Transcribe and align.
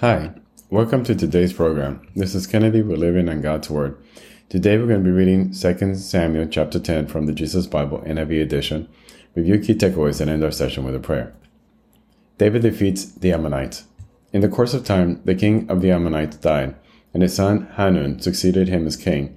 Hi, 0.00 0.32
welcome 0.70 1.04
to 1.04 1.14
today's 1.14 1.52
program. 1.52 2.00
This 2.16 2.34
is 2.34 2.46
Kennedy. 2.46 2.80
We're 2.80 2.96
living 2.96 3.28
on 3.28 3.42
God's 3.42 3.68
Word. 3.68 4.02
Today 4.48 4.78
we're 4.78 4.86
going 4.86 5.04
to 5.04 5.04
be 5.04 5.14
reading 5.14 5.52
2 5.52 5.94
Samuel 5.94 6.46
chapter 6.46 6.80
10 6.80 7.06
from 7.06 7.26
the 7.26 7.34
Jesus 7.34 7.66
Bible 7.66 7.98
NIV 8.06 8.40
edition. 8.40 8.88
Review 9.34 9.58
key 9.58 9.74
takeaways 9.74 10.22
and 10.22 10.30
end 10.30 10.42
our 10.42 10.52
session 10.52 10.84
with 10.84 10.94
a 10.94 11.00
prayer. 11.00 11.34
David 12.38 12.62
defeats 12.62 13.12
the 13.12 13.30
Ammonites. 13.34 13.84
In 14.32 14.40
the 14.40 14.48
course 14.48 14.72
of 14.72 14.86
time, 14.86 15.20
the 15.26 15.34
king 15.34 15.70
of 15.70 15.82
the 15.82 15.90
Ammonites 15.90 16.38
died, 16.38 16.76
and 17.12 17.22
his 17.22 17.34
son 17.34 17.66
Hanun 17.74 18.20
succeeded 18.20 18.68
him 18.68 18.86
as 18.86 18.96
king. 18.96 19.36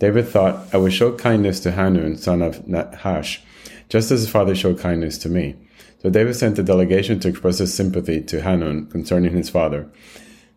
David 0.00 0.26
thought, 0.26 0.74
I 0.74 0.78
will 0.78 0.90
show 0.90 1.14
kindness 1.14 1.60
to 1.60 1.70
Hanun, 1.70 2.16
son 2.16 2.42
of 2.42 2.66
Nahash, 2.66 3.44
just 3.90 4.10
as 4.10 4.20
his 4.20 4.30
father 4.30 4.54
showed 4.54 4.78
kindness 4.78 5.18
to 5.18 5.28
me. 5.28 5.56
So 6.00 6.08
David 6.08 6.34
sent 6.34 6.58
a 6.58 6.62
delegation 6.62 7.20
to 7.20 7.28
express 7.28 7.58
his 7.58 7.74
sympathy 7.74 8.22
to 8.22 8.40
Hanun 8.40 8.86
concerning 8.86 9.34
his 9.34 9.50
father. 9.50 9.86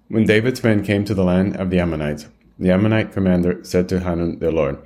When 0.07 0.25
David's 0.25 0.63
men 0.63 0.83
came 0.83 1.03
to 1.03 1.13
the 1.13 1.23
land 1.23 1.57
of 1.57 1.69
the 1.69 1.79
Ammonites, 1.79 2.27
the 2.57 2.71
Ammonite 2.71 3.11
commander 3.11 3.61
said 3.63 3.89
to 3.89 3.99
Hanun, 3.99 4.39
their 4.39 4.51
lord, 4.51 4.77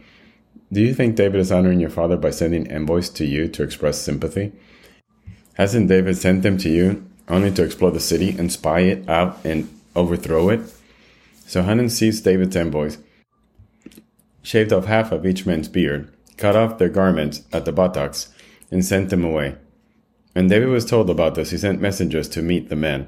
Do 0.72 0.82
you 0.82 0.96
think 0.96 1.16
David 1.16 1.42
is 1.42 1.52
honoring 1.52 1.80
your 1.80 1.90
father 1.90 2.18
by 2.18 2.32
sending 2.32 2.72
envoys 2.72 3.10
to 3.12 3.26
you 3.26 3.48
to 3.50 3.62
express 3.62 4.00
sympathy? 4.00 4.54
Hasn't 5.56 5.90
David 5.90 6.18
sent 6.18 6.44
them 6.44 6.58
to 6.60 6.70
you 6.70 7.06
only 7.28 7.52
to 7.52 7.64
explore 7.64 7.92
the 7.92 8.00
city 8.00 8.36
and 8.38 8.52
spy 8.52 8.80
it 8.82 9.08
out 9.10 9.38
and 9.44 9.70
overthrow 9.96 10.50
it? 10.50 10.62
So 11.46 11.62
Hanun 11.62 11.90
seized 11.90 12.24
David's 12.24 12.56
envoys, 12.56 12.98
shaved 14.42 14.72
off 14.72 14.86
half 14.86 15.12
of 15.12 15.26
each 15.26 15.46
man's 15.46 15.68
beard, 15.68 16.12
cut 16.38 16.56
off 16.56 16.78
their 16.78 16.90
garments 16.90 17.44
at 17.52 17.66
the 17.66 17.72
buttocks, 17.72 18.30
and 18.72 18.84
sent 18.84 19.10
them 19.10 19.24
away. 19.24 19.56
When 20.34 20.48
David 20.48 20.70
was 20.70 20.86
told 20.86 21.10
about 21.10 21.36
this, 21.36 21.52
he 21.52 21.58
sent 21.58 21.82
messengers 21.82 22.30
to 22.30 22.42
meet 22.42 22.70
the 22.70 22.76
men, 22.76 23.08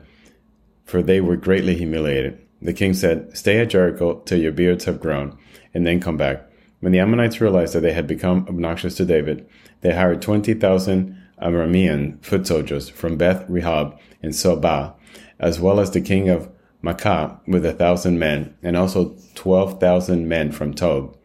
for 0.83 1.01
they 1.01 1.21
were 1.21 1.35
greatly 1.35 1.75
humiliated. 1.75 2.39
The 2.61 2.73
king 2.73 2.93
said, 2.93 3.37
Stay 3.37 3.59
at 3.59 3.69
Jericho 3.69 4.19
till 4.25 4.39
your 4.39 4.51
beards 4.51 4.85
have 4.85 4.99
grown, 4.99 5.37
and 5.73 5.85
then 5.85 5.99
come 5.99 6.17
back. 6.17 6.49
When 6.79 6.91
the 6.91 6.99
Ammonites 6.99 7.41
realized 7.41 7.73
that 7.73 7.81
they 7.81 7.93
had 7.93 8.07
become 8.07 8.45
obnoxious 8.47 8.95
to 8.95 9.05
David, 9.05 9.47
they 9.81 9.93
hired 9.93 10.21
20,000 10.21 11.17
Aramean 11.41 12.23
foot 12.23 12.47
soldiers 12.47 12.89
from 12.89 13.17
Beth 13.17 13.47
Rehob 13.47 13.97
and 14.21 14.33
Zobah, 14.33 14.93
as 15.39 15.59
well 15.59 15.79
as 15.79 15.91
the 15.91 16.01
king 16.01 16.29
of 16.29 16.49
Maacah 16.83 17.39
with 17.47 17.65
a 17.65 17.73
thousand 17.73 18.19
men, 18.19 18.55
and 18.63 18.75
also 18.75 19.15
12,000 19.35 20.27
men 20.27 20.51
from 20.51 20.73
Tob. 20.73 21.15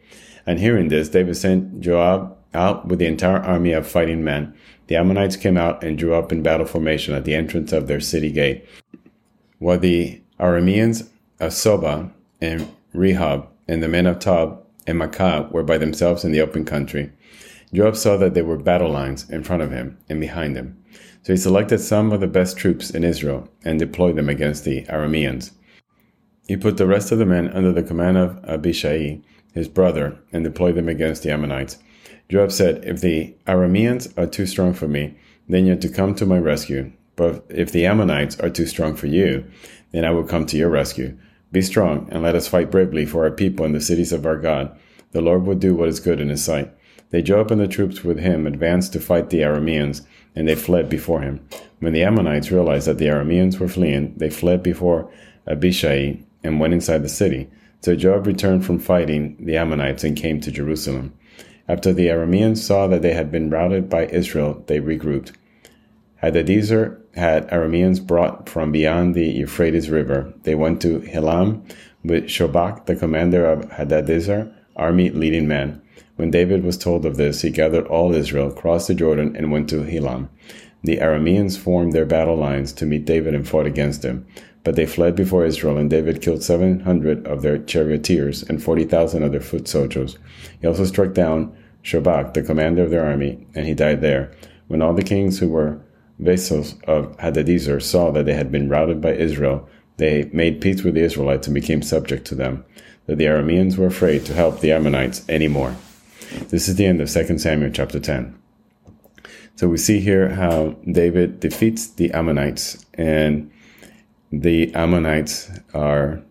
And 0.46 0.58
hearing 0.58 0.88
this, 0.88 1.08
David 1.08 1.36
sent 1.36 1.80
Joab 1.80 2.36
out 2.54 2.88
with 2.88 2.98
the 2.98 3.06
entire 3.06 3.38
army 3.38 3.72
of 3.72 3.86
fighting 3.86 4.22
men 4.24 4.54
the 4.86 4.96
Ammonites 4.96 5.36
came 5.36 5.56
out 5.56 5.82
and 5.82 5.96
drew 5.96 6.14
up 6.14 6.30
in 6.30 6.42
battle 6.42 6.66
formation 6.66 7.14
at 7.14 7.24
the 7.24 7.34
entrance 7.34 7.72
of 7.72 7.86
their 7.86 8.00
city 8.00 8.30
gate, 8.30 8.66
while 9.58 9.78
the 9.78 10.20
Arameans 10.38 11.08
of 11.40 11.52
Zobah 11.52 12.10
and 12.40 12.70
Rehob 12.94 13.46
and 13.66 13.82
the 13.82 13.88
men 13.88 14.06
of 14.06 14.18
Tob 14.18 14.62
and 14.86 14.98
Maacah 15.00 15.50
were 15.50 15.62
by 15.62 15.78
themselves 15.78 16.24
in 16.24 16.32
the 16.32 16.42
open 16.42 16.64
country. 16.64 17.10
Joab 17.72 17.96
saw 17.96 18.16
that 18.18 18.34
there 18.34 18.44
were 18.44 18.58
battle 18.58 18.90
lines 18.90 19.28
in 19.30 19.42
front 19.42 19.62
of 19.62 19.70
him 19.70 19.96
and 20.08 20.20
behind 20.20 20.56
him. 20.56 20.76
So 21.22 21.32
he 21.32 21.38
selected 21.38 21.78
some 21.78 22.12
of 22.12 22.20
the 22.20 22.26
best 22.26 22.58
troops 22.58 22.90
in 22.90 23.02
Israel 23.02 23.48
and 23.64 23.78
deployed 23.78 24.16
them 24.16 24.28
against 24.28 24.64
the 24.64 24.84
Arameans. 24.84 25.52
He 26.46 26.56
put 26.56 26.76
the 26.76 26.86
rest 26.86 27.10
of 27.10 27.18
the 27.18 27.24
men 27.24 27.48
under 27.48 27.72
the 27.72 27.82
command 27.82 28.18
of 28.18 28.44
Abishai, 28.44 29.22
his 29.54 29.68
brother, 29.68 30.18
and 30.30 30.44
deployed 30.44 30.74
them 30.74 30.90
against 30.90 31.22
the 31.22 31.30
Ammonites. 31.30 31.78
Joab 32.28 32.52
said, 32.52 32.84
If 32.84 33.00
the 33.00 33.34
Arameans 33.46 34.16
are 34.16 34.26
too 34.26 34.46
strong 34.46 34.72
for 34.72 34.88
me, 34.88 35.16
then 35.48 35.66
you're 35.66 35.76
to 35.76 35.88
come 35.88 36.14
to 36.14 36.26
my 36.26 36.38
rescue. 36.38 36.92
But 37.16 37.44
if 37.48 37.70
the 37.70 37.86
Ammonites 37.86 38.38
are 38.40 38.50
too 38.50 38.66
strong 38.66 38.96
for 38.96 39.06
you, 39.06 39.44
then 39.92 40.04
I 40.04 40.10
will 40.10 40.24
come 40.24 40.46
to 40.46 40.56
your 40.56 40.70
rescue. 40.70 41.16
Be 41.52 41.62
strong, 41.62 42.08
and 42.10 42.22
let 42.22 42.34
us 42.34 42.48
fight 42.48 42.70
bravely 42.70 43.06
for 43.06 43.24
our 43.24 43.30
people 43.30 43.64
and 43.64 43.74
the 43.74 43.80
cities 43.80 44.12
of 44.12 44.26
our 44.26 44.36
God. 44.36 44.76
The 45.12 45.20
Lord 45.20 45.44
will 45.44 45.54
do 45.54 45.74
what 45.74 45.88
is 45.88 46.00
good 46.00 46.20
in 46.20 46.28
his 46.28 46.42
sight. 46.42 46.72
They 47.10 47.22
Joab 47.22 47.52
and 47.52 47.60
the 47.60 47.68
troops 47.68 48.02
with 48.02 48.18
him 48.18 48.46
advanced 48.46 48.92
to 48.94 49.00
fight 49.00 49.30
the 49.30 49.42
Arameans, 49.42 50.04
and 50.34 50.48
they 50.48 50.56
fled 50.56 50.88
before 50.88 51.20
him. 51.20 51.46
When 51.78 51.92
the 51.92 52.02
Ammonites 52.02 52.50
realized 52.50 52.88
that 52.88 52.98
the 52.98 53.06
Arameans 53.06 53.60
were 53.60 53.68
fleeing, 53.68 54.14
they 54.16 54.30
fled 54.30 54.64
before 54.64 55.08
Abishai 55.46 56.24
and 56.42 56.58
went 56.58 56.74
inside 56.74 57.04
the 57.04 57.08
city. 57.08 57.48
So 57.82 57.94
Joab 57.94 58.26
returned 58.26 58.64
from 58.64 58.80
fighting 58.80 59.36
the 59.38 59.56
Ammonites 59.56 60.02
and 60.02 60.16
came 60.16 60.40
to 60.40 60.50
Jerusalem. 60.50 61.14
After 61.68 61.92
the 61.92 62.08
Arameans 62.08 62.58
saw 62.58 62.86
that 62.88 63.02
they 63.02 63.14
had 63.14 63.32
been 63.32 63.48
routed 63.48 63.88
by 63.88 64.06
Israel, 64.06 64.62
they 64.66 64.80
regrouped. 64.80 65.32
Hadadezer 66.22 66.98
had 67.14 67.48
Arameans 67.48 68.04
brought 68.06 68.48
from 68.48 68.72
beyond 68.72 69.14
the 69.14 69.26
Euphrates 69.26 69.90
River. 69.90 70.32
They 70.42 70.54
went 70.54 70.82
to 70.82 71.00
Helam 71.00 71.62
with 72.04 72.24
Shobach, 72.24 72.86
the 72.86 72.96
commander 72.96 73.46
of 73.46 73.70
Hadadezer, 73.70 74.52
army 74.76 75.10
leading 75.10 75.48
man. 75.48 75.80
When 76.16 76.30
David 76.30 76.64
was 76.64 76.78
told 76.78 77.06
of 77.06 77.16
this, 77.16 77.42
he 77.42 77.50
gathered 77.50 77.86
all 77.86 78.14
Israel, 78.14 78.50
crossed 78.50 78.88
the 78.88 78.94
Jordan, 78.94 79.34
and 79.36 79.50
went 79.50 79.68
to 79.70 79.82
Helam. 79.84 80.28
The 80.82 80.98
Arameans 80.98 81.58
formed 81.58 81.92
their 81.92 82.04
battle 82.04 82.36
lines 82.36 82.72
to 82.74 82.86
meet 82.86 83.06
David 83.06 83.34
and 83.34 83.48
fought 83.48 83.66
against 83.66 84.04
him. 84.04 84.26
But 84.64 84.76
they 84.76 84.86
fled 84.86 85.14
before 85.14 85.44
Israel, 85.44 85.76
and 85.76 85.90
David 85.90 86.22
killed 86.22 86.42
700 86.42 87.26
of 87.26 87.42
their 87.42 87.58
charioteers 87.58 88.42
and 88.42 88.62
40,000 88.62 89.22
of 89.22 89.30
their 89.30 89.40
foot 89.40 89.68
soldiers. 89.68 90.18
He 90.60 90.66
also 90.66 90.86
struck 90.86 91.12
down 91.12 91.54
Shobach, 91.82 92.32
the 92.32 92.42
commander 92.42 92.82
of 92.82 92.90
their 92.90 93.04
army, 93.04 93.46
and 93.54 93.66
he 93.66 93.74
died 93.74 94.00
there. 94.00 94.34
When 94.68 94.80
all 94.80 94.94
the 94.94 95.02
kings 95.02 95.38
who 95.38 95.48
were 95.48 95.80
vassals 96.18 96.74
of 96.84 97.14
Hadadezer 97.18 97.82
saw 97.82 98.10
that 98.12 98.24
they 98.24 98.34
had 98.34 98.50
been 98.50 98.70
routed 98.70 99.02
by 99.02 99.12
Israel, 99.12 99.68
they 99.98 100.30
made 100.32 100.62
peace 100.62 100.82
with 100.82 100.94
the 100.94 101.04
Israelites 101.04 101.46
and 101.46 101.54
became 101.54 101.82
subject 101.82 102.26
to 102.28 102.34
them. 102.34 102.64
That 103.06 103.18
the 103.18 103.26
Arameans 103.26 103.76
were 103.76 103.86
afraid 103.86 104.24
to 104.26 104.34
help 104.34 104.60
the 104.60 104.72
Ammonites 104.72 105.28
anymore. 105.28 105.76
This 106.48 106.68
is 106.68 106.76
the 106.76 106.86
end 106.86 107.02
of 107.02 107.10
2 107.10 107.38
Samuel 107.38 107.70
chapter 107.70 108.00
10. 108.00 108.38
So 109.56 109.68
we 109.68 109.76
see 109.76 110.00
here 110.00 110.30
how 110.30 110.76
David 110.90 111.38
defeats 111.38 111.86
the 111.86 112.10
Ammonites 112.12 112.84
and 112.94 113.52
the 114.42 114.74
Ammonites 114.74 115.50
are 115.74 116.22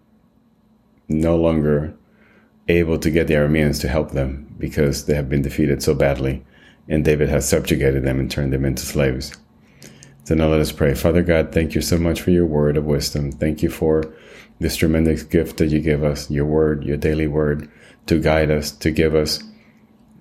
no 1.07 1.35
longer 1.35 1.93
able 2.67 2.97
to 2.97 3.11
get 3.11 3.27
the 3.27 3.33
Arameans 3.33 3.81
to 3.81 3.87
help 3.87 4.11
them 4.11 4.53
because 4.57 5.05
they 5.05 5.15
have 5.15 5.29
been 5.29 5.41
defeated 5.41 5.83
so 5.83 5.93
badly, 5.93 6.43
and 6.87 7.03
David 7.03 7.29
has 7.29 7.47
subjugated 7.47 8.03
them 8.03 8.19
and 8.19 8.31
turned 8.31 8.53
them 8.53 8.65
into 8.65 8.85
slaves. 8.85 9.33
So 10.25 10.35
now 10.35 10.47
let 10.47 10.61
us 10.61 10.71
pray. 10.71 10.95
Father 10.95 11.21
God, 11.21 11.51
thank 11.51 11.75
you 11.75 11.81
so 11.81 11.97
much 11.97 12.21
for 12.21 12.31
your 12.31 12.45
word 12.45 12.77
of 12.77 12.85
wisdom. 12.85 13.31
Thank 13.31 13.61
you 13.61 13.69
for 13.69 14.13
this 14.59 14.77
tremendous 14.77 15.23
gift 15.23 15.57
that 15.57 15.69
you 15.69 15.81
give 15.81 16.03
us, 16.03 16.31
your 16.31 16.45
word, 16.45 16.85
your 16.85 16.95
daily 16.95 17.27
word, 17.27 17.69
to 18.05 18.19
guide 18.19 18.49
us, 18.49 18.71
to 18.71 18.91
give 18.91 19.15
us 19.15 19.43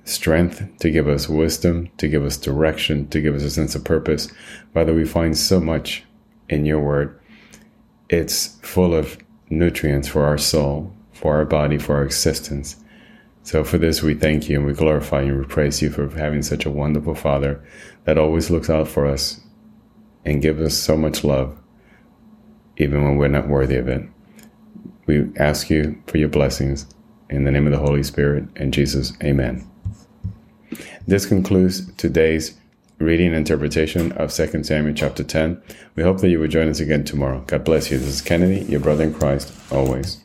strength, 0.05 0.67
to 0.81 0.91
give 0.91 1.07
us 1.07 1.29
wisdom, 1.29 1.89
to 1.99 2.09
give 2.09 2.25
us 2.25 2.37
direction, 2.37 3.07
to 3.09 3.21
give 3.21 3.37
us 3.37 3.45
a 3.45 3.51
sense 3.51 3.77
of 3.77 3.85
purpose. 3.85 4.29
Father, 4.75 4.93
we 4.93 5.05
find 5.05 5.39
so 5.39 5.61
much 5.61 6.03
in 6.49 6.67
your 6.67 6.81
word 6.81 7.17
it's 8.13 8.59
full 8.61 8.95
of 8.95 9.17
nutrients 9.49 10.07
for 10.07 10.25
our 10.25 10.37
soul, 10.37 10.95
for 11.13 11.37
our 11.37 11.47
body, 11.47 11.79
for 11.79 11.97
our 11.97 12.05
existence. 12.05 12.77
So 13.43 13.65
for 13.65 13.79
this, 13.79 14.03
we 14.03 14.15
thank 14.15 14.49
you 14.49 14.59
and 14.59 14.67
we 14.67 14.75
glorify 14.75 15.23
you 15.23 15.33
and 15.33 15.41
we 15.41 15.47
praise 15.47 15.81
you 15.81 15.91
for 15.91 16.09
having 16.11 16.43
such 16.43 16.67
a 16.67 16.71
wonderful 16.71 17.15
Father 17.15 17.65
that 18.05 18.19
always 18.19 18.51
looks 18.51 18.69
out 18.69 18.87
for 18.87 19.07
us 19.07 19.41
and 20.27 20.43
gives 20.43 20.61
us 20.61 20.77
so 20.77 20.97
much 20.97 21.25
love, 21.25 21.59
even 22.77 23.03
when 23.03 23.17
we're 23.17 23.29
not 23.29 23.49
worthy 23.49 23.77
of 23.77 23.89
it. 23.89 24.03
We 25.07 25.27
ask 25.39 25.71
you 25.71 26.01
for 26.07 26.19
your 26.19 26.29
blessings 26.29 26.87
in 27.31 27.45
the 27.45 27.51
name 27.51 27.67
of 27.67 27.73
the 27.73 27.79
Holy 27.79 28.03
Spirit 28.03 28.45
and 28.57 28.75
Jesus. 28.75 29.15
Amen. 29.25 29.67
This 31.07 31.25
concludes 31.25 31.91
today's 31.95 32.57
reading 33.03 33.29
and 33.29 33.37
interpretation 33.37 34.13
of 34.13 34.33
2 34.33 34.65
Samuel 34.65 34.95
chapter 34.95 35.25
10. 35.25 35.61
We 35.97 36.03
hope 36.03 36.21
that 36.21 36.31
you 36.31 36.39
will 36.39 36.49
join 36.49 36.69
us 36.69 36.81
again 36.81 37.05
tomorrow. 37.05 37.45
God 37.47 37.65
bless 37.65 37.91
you. 37.91 37.99
This 37.99 38.09
is 38.09 38.21
Kennedy, 38.23 38.65
your 38.65 38.81
brother 38.81 39.05
in 39.05 39.13
Christ, 39.13 39.53
always. 39.71 40.22